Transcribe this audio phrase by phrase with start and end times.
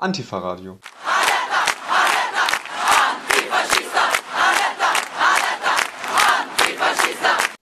[0.00, 0.78] Antifa-Radio.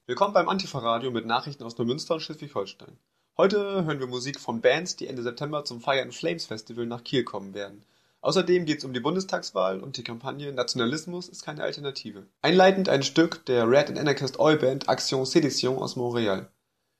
[0.06, 2.96] Willkommen beim Antifa-Radio mit Nachrichten aus Neumünster und Schleswig-Holstein.
[3.36, 7.02] Heute hören wir Musik von Bands, die Ende September zum Fire and Flames Festival nach
[7.02, 7.82] Kiel kommen werden.
[8.20, 12.24] Außerdem geht es um die Bundestagswahl und die Kampagne Nationalismus ist keine Alternative.
[12.42, 16.48] Einleitend ein Stück der Red and Anarchist Oi Band Action Sédition aus Montreal.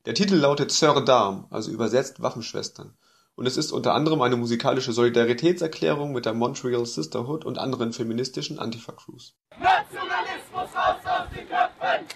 [0.04, 2.92] Der Titel lautet Sœurs d'Armes, also übersetzt Waffenschwestern
[3.38, 8.58] und es ist unter anderem eine musikalische Solidaritätserklärung mit der Montreal Sisterhood und anderen feministischen
[8.58, 9.36] Antifa-Crews.
[9.60, 12.06] Nationalismus raus aus den Köpfen!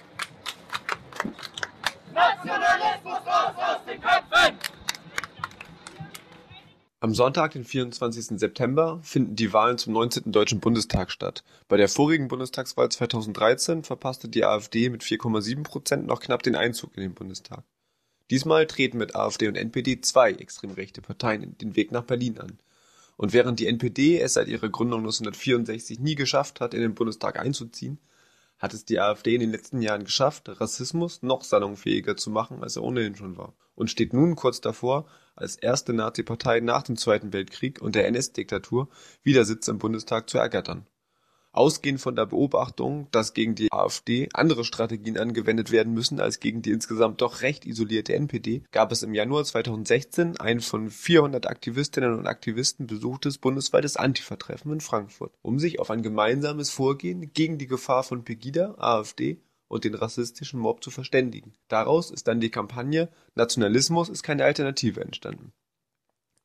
[2.12, 4.58] Nationalismus raus aus den Köpfen!
[6.98, 8.40] Am Sonntag, den 24.
[8.40, 10.32] September, finden die Wahlen zum 19.
[10.32, 11.44] Deutschen Bundestag statt.
[11.68, 16.96] Bei der vorigen Bundestagswahl 2013 verpasste die AfD mit 4,7 Prozent noch knapp den Einzug
[16.96, 17.62] in den Bundestag.
[18.32, 22.58] Diesmal treten mit AfD und NPD zwei extrem rechte Parteien den Weg nach Berlin an.
[23.18, 27.38] Und während die NPD es seit ihrer Gründung 1964 nie geschafft hat, in den Bundestag
[27.38, 27.98] einzuziehen,
[28.58, 32.76] hat es die AfD in den letzten Jahren geschafft, Rassismus noch salonfähiger zu machen, als
[32.76, 35.04] er ohnehin schon war, und steht nun kurz davor,
[35.36, 38.88] als erste Nazi-Partei nach dem Zweiten Weltkrieg und der NS-Diktatur
[39.22, 40.86] wieder Sitz im Bundestag zu ergattern
[41.54, 46.62] Ausgehend von der Beobachtung, dass gegen die AfD andere Strategien angewendet werden müssen als gegen
[46.62, 52.18] die insgesamt doch recht isolierte NPD, gab es im Januar 2016 ein von 400 Aktivistinnen
[52.18, 57.66] und Aktivisten besuchtes bundesweites Antifa-Treffen in Frankfurt, um sich auf ein gemeinsames Vorgehen gegen die
[57.66, 61.52] Gefahr von Pegida, AfD und den rassistischen Mob zu verständigen.
[61.68, 65.52] Daraus ist dann die Kampagne Nationalismus ist keine Alternative entstanden.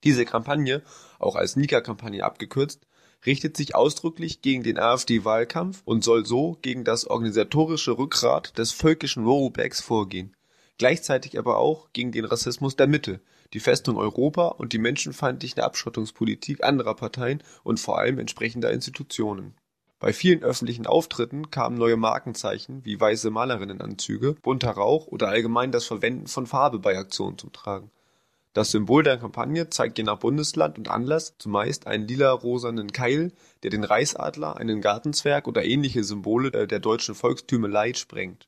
[0.04, 0.84] Diese Kampagne,
[1.18, 2.87] auch als Nika-Kampagne abgekürzt,
[3.26, 9.26] richtet sich ausdrücklich gegen den AfD-Wahlkampf und soll so gegen das organisatorische Rückgrat des völkischen
[9.26, 10.36] Rollbacks vorgehen,
[10.78, 13.22] gleichzeitig aber auch gegen den Rassismus der Mitte,
[13.54, 19.56] die Festung Europa und die menschenfeindliche Abschottungspolitik anderer Parteien und vor allem entsprechender Institutionen.
[20.00, 25.86] Bei vielen öffentlichen Auftritten kamen neue Markenzeichen wie weiße Malerinnenanzüge, bunter Rauch oder allgemein das
[25.86, 27.90] Verwenden von Farbe bei Aktionen zum Tragen
[28.54, 33.32] das Symbol der Kampagne zeigt je nach Bundesland und Anlass zumeist einen lila-rosanen Keil,
[33.62, 38.48] der den Reichsadler, einen Gartenzwerg oder ähnliche Symbole der deutschen Volkstümelei sprengt.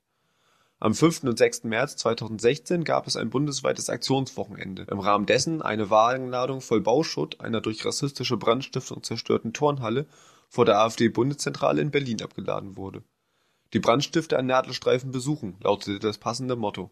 [0.80, 1.26] Am 5.
[1.26, 1.66] und 6.
[1.66, 7.60] März 2016 gab es ein bundesweites Aktionswochenende, im Rahmen dessen eine Wagenladung voll Bauschutt einer
[7.60, 10.08] durch rassistische Brandstiftung zerstörten Turnhalle
[10.48, 13.04] vor der AfD-Bundeszentrale in Berlin abgeladen wurde.
[13.74, 16.90] Die Brandstifter an Nadelstreifen besuchen, lautete das passende Motto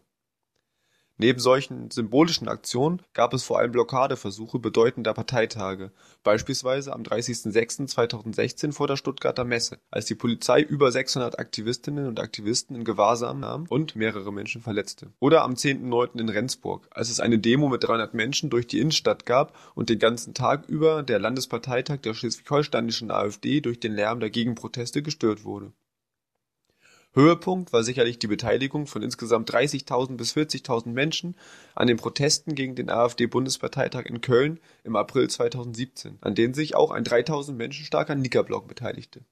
[1.20, 5.90] Neben solchen symbolischen Aktionen gab es vor allem Blockadeversuche bedeutender Parteitage,
[6.22, 12.76] beispielsweise am 30.06.2016 vor der Stuttgarter Messe, als die Polizei über 600 Aktivistinnen und Aktivisten
[12.76, 15.12] in Gewahrsam nahm und mehrere Menschen verletzte.
[15.18, 16.20] Oder am 10.09.
[16.20, 19.98] in Rendsburg, als es eine Demo mit 300 Menschen durch die Innenstadt gab und den
[19.98, 25.72] ganzen Tag über der Landesparteitag der schleswig-holsteinischen AfD durch den Lärm der Gegenproteste gestört wurde
[27.18, 31.34] Höhepunkt war sicherlich die Beteiligung von insgesamt 30.000 bis 40.000 Menschen
[31.74, 36.92] an den Protesten gegen den AfD-Bundesparteitag in Köln im April 2017, an denen sich auch
[36.92, 39.24] ein 3.000 Menschen starker Nika-Block beteiligte.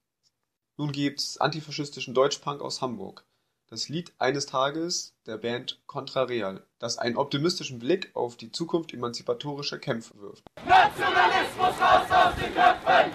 [0.76, 3.24] Nun gibt's antifaschistischen Deutschpunk aus Hamburg.
[3.68, 9.78] Das Lied Eines Tages der Band Contrareal, das einen optimistischen Blick auf die Zukunft emanzipatorischer
[9.78, 10.42] Kämpfe wirft.
[10.66, 13.12] Nationalismus raus aus den Köpfen!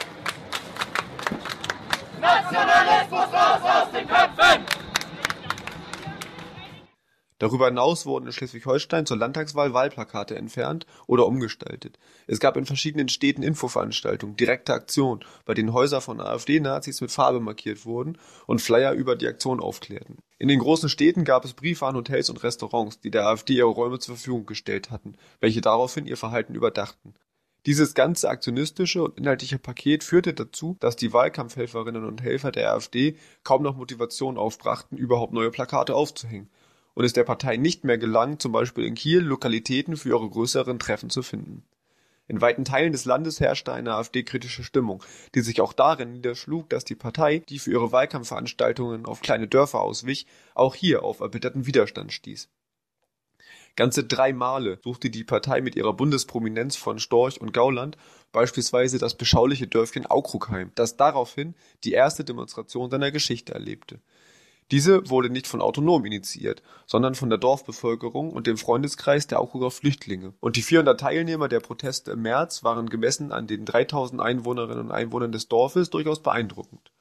[2.22, 4.21] Nationalismus raus aus den Köpfen!
[7.42, 11.98] Darüber hinaus wurden in Schleswig-Holstein zur Landtagswahl Wahlplakate entfernt oder umgestaltet.
[12.28, 17.40] Es gab in verschiedenen Städten Infoveranstaltungen, direkte Aktionen, bei denen Häuser von AfD-Nazis mit Farbe
[17.40, 20.20] markiert wurden und Flyer über die Aktion aufklärten.
[20.38, 23.70] In den großen Städten gab es Briefe an Hotels und Restaurants, die der AfD ihre
[23.70, 27.16] Räume zur Verfügung gestellt hatten, welche daraufhin ihr Verhalten überdachten.
[27.66, 33.18] Dieses ganze aktionistische und inhaltliche Paket führte dazu, dass die Wahlkampfhelferinnen und Helfer der AfD
[33.44, 36.52] kaum noch Motivation aufbrachten, überhaupt neue Plakate aufzuhängen,
[36.94, 40.80] und es der Partei nicht mehr gelang, zum Beispiel in Kiel Lokalitäten für ihre größeren
[40.80, 41.64] Treffen zu finden.
[42.28, 45.04] In weiten Teilen des Landes herrschte eine AfD-kritische Stimmung,
[45.36, 49.82] die sich auch darin niederschlug, dass die Partei, die für ihre Wahlkampfveranstaltungen auf kleine Dörfer
[49.82, 52.50] auswich, auch hier auf erbitterten Widerstand stieß
[53.76, 57.98] Ganze drei Male suchte die Partei mit ihrer Bundesprominenz von Storch und Gauland
[58.32, 64.00] beispielsweise das beschauliche Dörfchen Aukrugheim, das daraufhin die erste Demonstration seiner Geschichte erlebte.
[64.72, 69.70] Diese wurde nicht von Autonom initiiert, sondern von der Dorfbevölkerung und dem Freundeskreis der Aukrugger
[69.70, 74.86] Flüchtlinge, und die 400 Teilnehmer der Proteste im März waren gemessen an den 3000 Einwohnerinnen
[74.86, 76.92] und Einwohnern des Dorfes durchaus beeindruckend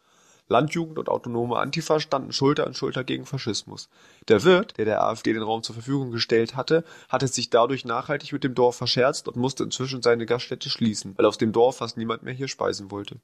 [0.50, 3.88] Landjugend und autonome Antifa standen Schulter an Schulter gegen Faschismus.
[4.26, 8.32] Der Wirt, der der AfD den Raum zur Verfügung gestellt hatte, hatte sich dadurch nachhaltig
[8.32, 11.96] mit dem Dorf verscherzt und musste inzwischen seine Gaststätte schließen, weil aus dem Dorf fast
[11.96, 13.20] niemand mehr hier speisen wollte.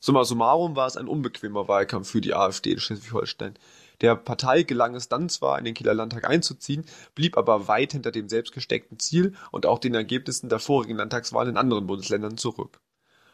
[0.00, 3.58] Summa summarum war es ein unbequemer Wahlkampf für die AfD in Schleswig-Holstein.
[4.00, 6.84] Der Partei gelang es dann zwar, in den Kieler Landtag einzuziehen,
[7.16, 11.50] blieb aber weit hinter dem selbst gesteckten Ziel und auch den Ergebnissen der vorigen Landtagswahlen
[11.50, 12.80] in anderen Bundesländern zurück.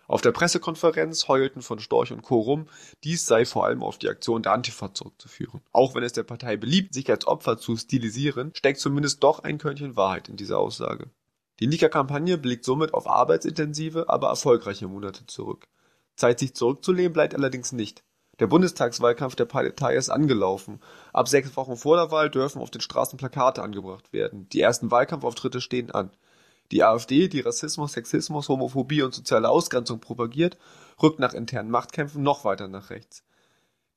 [0.06, 2.40] Auf der Pressekonferenz heulten von Storch und Co.
[2.40, 2.68] rum,
[3.04, 5.60] dies sei vor allem auf die Aktion der Antifa zurückzuführen.
[5.72, 9.58] Auch wenn es der Partei beliebt, sich als Opfer zu stilisieren, steckt zumindest doch ein
[9.58, 11.10] Körnchen Wahrheit in dieser Aussage.
[11.60, 15.68] Die Nika-Kampagne blickt somit auf arbeitsintensive, aber erfolgreiche Monate zurück.
[16.16, 18.04] Zeit, sich zurückzulehnen, bleibt allerdings nicht.
[18.40, 20.80] Der Bundestagswahlkampf der Partei ist angelaufen.
[21.12, 24.48] Ab sechs Wochen vor der Wahl dürfen auf den Straßen Plakate angebracht werden.
[24.48, 26.10] Die ersten Wahlkampfauftritte stehen an.
[26.72, 30.56] Die AfD, die Rassismus, Sexismus, Homophobie und soziale Ausgrenzung propagiert,
[31.00, 33.22] rückt nach internen Machtkämpfen noch weiter nach rechts.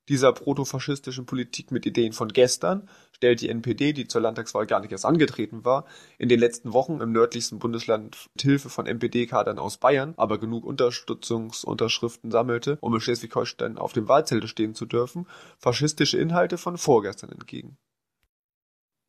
[0.10, 4.92] Dieser protofaschistischen Politik mit Ideen von gestern stellt die NPD, die zur Landtagswahl gar nicht
[4.92, 5.86] erst angetreten war,
[6.18, 10.64] in den letzten Wochen im nördlichsten Bundesland mit Hilfe von NPD-Kadern aus Bayern, aber genug
[10.64, 15.28] Unterstützungsunterschriften sammelte, um in Schleswig-Holstein auf dem Wahlzettel stehen zu dürfen,
[15.58, 17.78] faschistische Inhalte von vorgestern entgegen.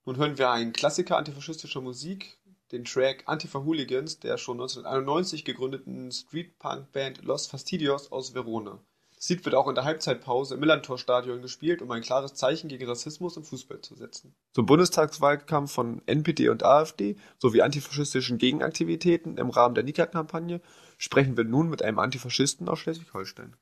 [0.05, 2.39] Nun hören wir einen Klassiker antifaschistischer Musik,
[2.73, 8.83] den Track Antifa Hooligans der schon 1991 gegründeten Street-Punk-Band Los Fastidios aus Verona.
[9.27, 13.37] Lied wird auch in der Halbzeitpause im Millantor-Stadion gespielt, um ein klares Zeichen gegen Rassismus
[13.37, 14.35] im Fußball zu setzen.
[14.53, 20.61] Zum Bundestagswahlkampf von NPD und AfD sowie antifaschistischen Gegenaktivitäten im Rahmen der Nika-Kampagne
[20.99, 23.57] sprechen wir nun mit einem Antifaschisten aus Schleswig-Holstein.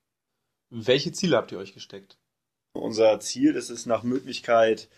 [0.71, 2.19] Welche Ziele habt ihr euch gesteckt?
[2.73, 4.89] Unser Ziel ist es nach Möglichkeit,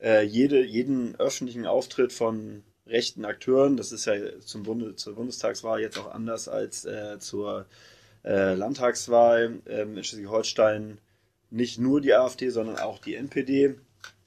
[0.00, 3.76] äh, jede, jeden öffentlichen Auftritt von rechten Akteuren.
[3.76, 7.64] Das ist ja zum Bunde, zur Bundestagswahl jetzt auch anders als äh, zur äh,
[8.22, 11.00] Landtagswahl ähm, in Schleswig-Holstein.
[11.50, 13.76] Nicht nur die AfD, sondern auch die NPD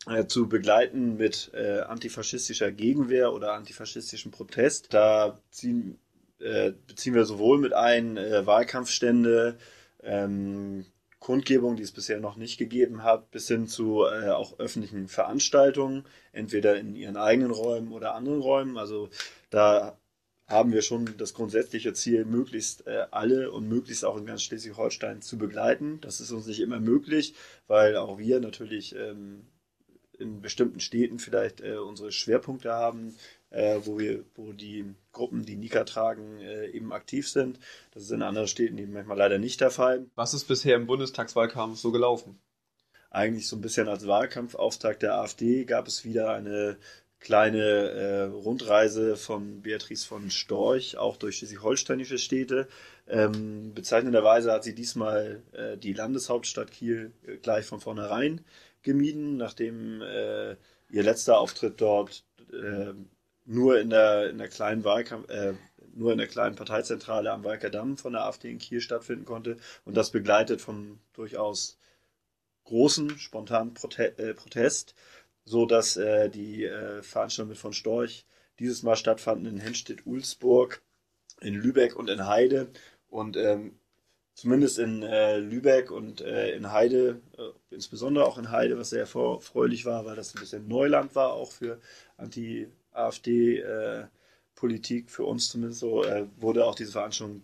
[0.08, 4.94] äh, zu begleiten mit äh, antifaschistischer Gegenwehr oder antifaschistischem Protest.
[4.94, 6.00] Da ziehen,
[6.40, 9.58] äh, beziehen wir sowohl mit ein äh, Wahlkampfstände,
[10.04, 10.86] ähm,
[11.20, 16.04] Kundgebung, die es bisher noch nicht gegeben hat, bis hin zu äh, auch öffentlichen Veranstaltungen,
[16.32, 18.80] entweder in ihren eigenen Räumen oder anderen Räumen.
[18.80, 19.10] Also
[19.52, 20.00] da
[20.52, 25.22] haben wir schon das grundsätzliche Ziel, möglichst äh, alle und möglichst auch in ganz Schleswig-Holstein
[25.22, 26.00] zu begleiten.
[26.02, 27.34] Das ist uns nicht immer möglich,
[27.68, 29.48] weil auch wir natürlich ähm,
[30.20, 33.16] in bestimmten Städten vielleicht äh, unsere Schwerpunkte haben,
[33.50, 37.60] äh, wo wir, wo die Gruppen, die Nika tragen, äh, eben aktiv sind.
[37.92, 40.06] Das ist in anderen Städten eben manchmal leider nicht der Fall.
[40.16, 42.40] Was ist bisher im Bundestagswahlkampf so gelaufen?
[43.10, 46.78] Eigentlich so ein bisschen als Wahlkampfauftakt der AfD gab es wieder eine
[47.22, 52.68] kleine äh, Rundreise von Beatrice von Storch, auch durch schleswig-holsteinische Städte.
[53.08, 58.42] Ähm, bezeichnenderweise hat sie diesmal äh, die Landeshauptstadt Kiel äh, gleich von vornherein
[58.82, 60.52] gemieden, nachdem äh,
[60.90, 62.94] ihr letzter Auftritt dort äh,
[63.46, 65.54] nur in der, in der kleinen Wahlkampf, äh,
[65.94, 69.58] nur in der kleinen Parteizentrale am Walker Damm von der AfD in Kiel stattfinden konnte
[69.86, 71.78] und das begleitet vom durchaus
[72.64, 74.96] großen, spontanen Prote Protest,
[75.46, 78.26] so dass äh, die äh, Veranstaltungen von Storch
[78.60, 80.82] dieses Mal stattfanden in Henstedt-Ulzburg,
[81.42, 82.70] in Lübeck und in Heide.
[83.10, 83.80] Und ähm,
[84.36, 89.02] zumindest in äh, Lübeck und äh, in Heide, äh, insbesondere auch in Heide, was sehr
[89.02, 91.80] erfreulich war, weil das ein bisschen Neuland war, auch für
[92.18, 94.10] Anti- AfD-Politik,
[95.10, 97.44] für uns zumindest so, äh, wurde auch diese Veranstaltung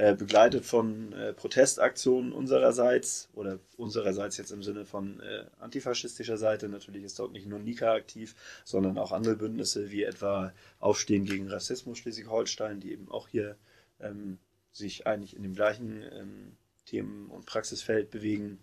[0.00, 6.70] äh, begleitet von äh, Protestaktionen unsererseits oder unsererseits jetzt im Sinne von äh, antifaschistischer Seite.
[6.70, 8.34] Natürlich ist dort nicht nur Nika aktiv,
[8.64, 13.58] sondern auch andere Bündnisse wie etwa Aufstehen gegen Rassismus Schleswig-Holstein, die eben auch hier
[14.00, 14.38] ähm,
[14.72, 18.58] sich eigentlich in dem gleichen ähm, Themen- und Praxisfeld bewegen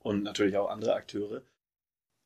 [0.00, 1.40] und natürlich auch andere Akteure.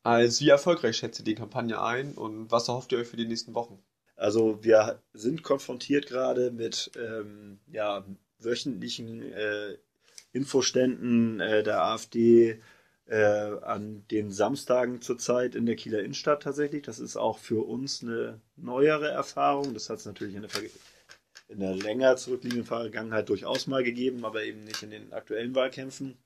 [0.03, 3.27] Also wie erfolgreich schätzt ihr die Kampagne ein und was erhofft ihr euch für die
[3.27, 3.81] nächsten Wochen?
[4.17, 8.03] Also wir sind konfrontiert gerade mit ähm, ja,
[8.39, 9.77] wöchentlichen äh,
[10.31, 12.61] Infoständen äh, der AfD
[13.05, 16.83] äh, an den Samstagen zurzeit in der Kieler Innenstadt tatsächlich.
[16.83, 19.73] Das ist auch für uns eine neuere Erfahrung.
[19.73, 20.51] Das hat es natürlich in der,
[21.47, 26.17] in der länger zurückliegenden Vergangenheit durchaus mal gegeben, aber eben nicht in den aktuellen Wahlkämpfen.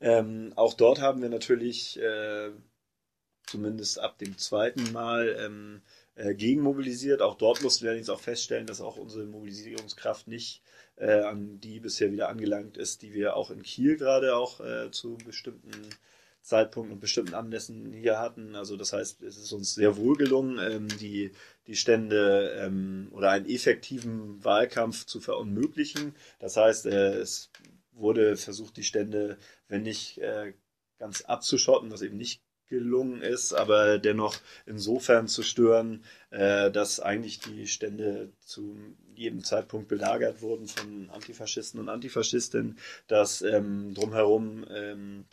[0.00, 2.50] Ähm, auch dort haben wir natürlich äh,
[3.46, 5.82] zumindest ab dem zweiten Mal ähm,
[6.14, 7.20] äh, gegenmobilisiert.
[7.20, 10.62] Auch dort mussten wir allerdings auch feststellen, dass auch unsere Mobilisierungskraft nicht
[11.00, 15.16] an die bisher wieder angelangt ist, die wir auch in Kiel gerade auch äh, zu
[15.24, 15.72] bestimmten
[16.42, 18.56] Zeitpunkten und bestimmten Anlässen hier hatten.
[18.56, 21.32] Also das heißt, es ist uns sehr wohl gelungen, ähm, die,
[21.66, 26.14] die Stände ähm, oder einen effektiven Wahlkampf zu verunmöglichen.
[26.40, 27.50] Das heißt, äh, es
[27.92, 30.52] wurde versucht, die Stände, wenn nicht äh,
[30.98, 34.34] ganz abzuschotten, was eben nicht gelungen ist, aber dennoch
[34.66, 38.76] insofern zu stören, äh, dass eigentlich die Stände zu
[39.14, 45.24] jedem Zeitpunkt belagert wurden von Antifaschisten und Antifaschistinnen, dass ähm, drumherum ähm,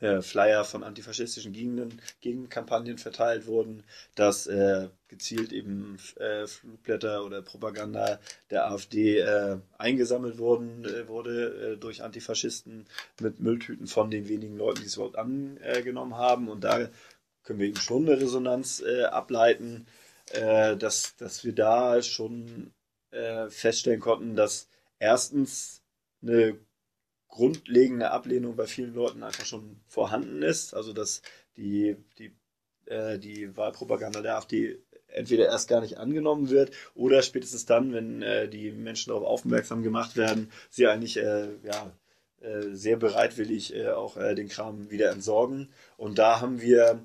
[0.00, 3.84] äh, Flyer von antifaschistischen Gegenden, Gegenkampagnen verteilt wurden,
[4.14, 8.18] dass äh, gezielt eben äh, Flugblätter oder Propaganda
[8.50, 12.86] der AfD äh, eingesammelt wurden, äh, wurde äh, durch Antifaschisten
[13.20, 16.48] mit Mülltüten von den wenigen Leuten, die es überhaupt angenommen haben.
[16.48, 16.88] Und da
[17.42, 19.86] können wir eben schon eine Resonanz ableiten,
[20.78, 22.72] dass, dass wir da schon
[23.10, 25.82] äh, feststellen konnten, dass erstens
[26.22, 26.58] eine
[27.28, 30.74] grundlegende Ablehnung bei vielen Leuten einfach schon vorhanden ist.
[30.74, 31.22] Also dass
[31.56, 32.32] die, die,
[32.86, 38.22] äh, die Wahlpropaganda der AfD entweder erst gar nicht angenommen wird oder spätestens dann, wenn
[38.22, 41.92] äh, die Menschen darauf aufmerksam gemacht werden, sie eigentlich äh, ja,
[42.40, 45.72] äh, sehr bereitwillig äh, auch den Kram wieder entsorgen.
[45.96, 47.02] Und da haben wir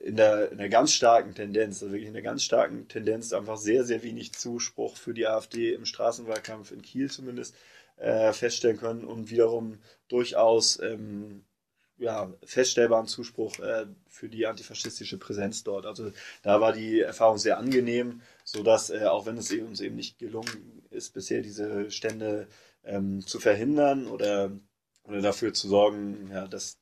[0.00, 3.58] in der, in der ganz starken Tendenz, also wirklich in der ganz starken Tendenz, einfach
[3.58, 7.54] sehr, sehr wenig Zuspruch für die AfD im Straßenwahlkampf in Kiel zumindest
[7.96, 11.44] äh, feststellen können und wiederum durchaus ähm,
[11.98, 15.84] ja, feststellbaren Zuspruch äh, für die antifaschistische Präsenz dort.
[15.84, 20.18] Also da war die Erfahrung sehr angenehm, sodass, äh, auch wenn es uns eben nicht
[20.18, 22.46] gelungen ist, bisher diese Stände
[22.84, 24.52] ähm, zu verhindern oder,
[25.04, 26.78] oder dafür zu sorgen, ja, dass,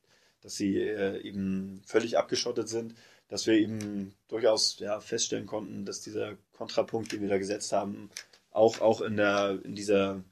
[0.47, 2.95] dass sie äh, eben völlig abgeschottet sind,
[3.27, 8.09] dass wir eben durchaus ja, feststellen konnten, dass dieser Kontrapunkt, den wir da gesetzt haben,
[8.51, 10.23] auch, auch in, der, in dieser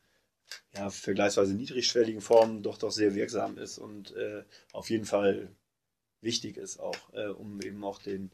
[0.73, 5.49] ja, vergleichsweise niedrigschwelligen Formen doch doch sehr wirksam ist und äh, auf jeden Fall
[6.21, 8.31] wichtig ist auch, äh, um eben auch den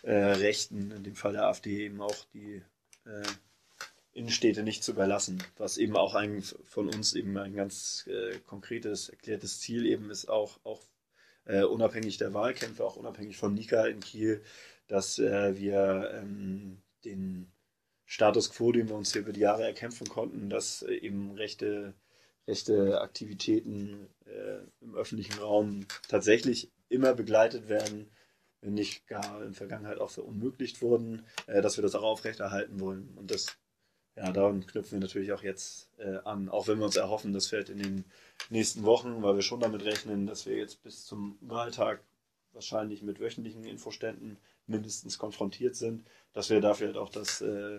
[0.00, 2.62] äh, Rechten, in dem Fall der AfD, eben auch die
[3.04, 3.22] äh,
[4.14, 9.10] Innenstädte nicht zu überlassen, was eben auch ein von uns eben ein ganz äh, konkretes,
[9.10, 10.80] erklärtes Ziel eben ist, auch, auch
[11.50, 14.42] äh, unabhängig der Wahlkämpfe, auch unabhängig von Nika in Kiel,
[14.86, 17.52] dass wir ähm, den
[18.10, 21.94] Status quo, den wir uns hier über die Jahre erkämpfen konnten, dass äh, eben rechte,
[22.48, 28.10] rechte Aktivitäten äh, im öffentlichen Raum tatsächlich immer begleitet werden,
[28.62, 32.80] wenn nicht gar in der Vergangenheit auch verunmöglicht wurden, äh, dass wir das auch aufrechterhalten
[32.80, 33.14] wollen.
[33.14, 33.56] Und das,
[34.20, 37.46] ja, daran knüpfen wir natürlich auch jetzt äh, an, auch wenn wir uns erhoffen, das
[37.46, 38.04] fällt in den
[38.50, 42.02] nächsten Wochen, weil wir schon damit rechnen, dass wir jetzt bis zum Wahltag
[42.52, 44.36] wahrscheinlich mit wöchentlichen Infoständen
[44.66, 47.78] mindestens konfrontiert sind, dass wir dafür halt auch das äh,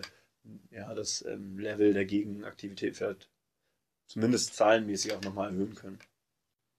[0.70, 3.28] ja, das ähm, Level der Gegenaktivität vielleicht
[4.06, 6.00] zumindest zahlenmäßig auch nochmal erhöhen können.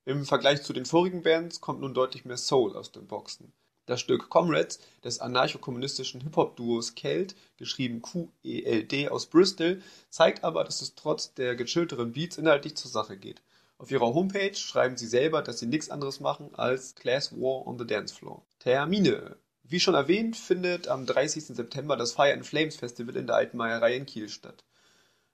[0.04, 3.54] Im Vergleich zu den vorigen Bands kommt nun deutlich mehr Soul aus den Boxen.
[3.86, 10.96] Das Stück Comrades des anarcho-kommunistischen Hip-Hop-Duos Kelt, geschrieben Q-E-L-D aus Bristol, zeigt aber, dass es
[10.96, 13.42] trotz der gechillteren Beats inhaltlich zur Sache geht.
[13.78, 17.78] Auf ihrer Homepage schreiben sie selber, dass sie nichts anderes machen als Class War on
[17.78, 18.42] the Dance Floor.
[18.60, 19.36] Termine
[19.66, 21.46] wie schon erwähnt, findet am 30.
[21.46, 24.64] September das Fire in Flames Festival in der Alten Meierei in Kiel statt.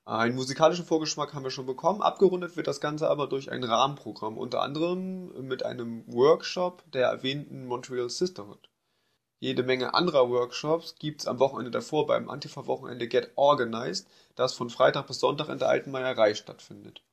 [0.09, 4.39] Einen musikalischen Vorgeschmack haben wir schon bekommen, abgerundet wird das Ganze aber durch ein Rahmenprogramm,
[4.39, 8.71] unter anderem mit einem Workshop der erwähnten Montreal Sisterhood.
[9.37, 15.05] Jede Menge anderer Workshops gibt's am Wochenende davor beim Antifa-Wochenende Get Organized, das von Freitag
[15.05, 17.03] bis Sonntag in der Alten Meierei stattfindet.